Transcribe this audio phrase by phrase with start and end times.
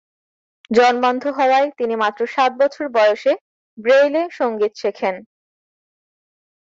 [0.71, 3.33] জন্মান্ধ হওয়ায় তিনি মাত্র সাত বছর বয়সে
[3.77, 5.15] ব্রেইলে সঙ্গীত শেখেন।